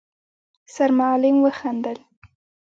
سرمعلم 0.75 1.35
وخندل: 1.45 1.97